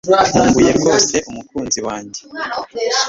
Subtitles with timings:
[0.31, 2.19] Nkumbuye rwose umukunzi wanjye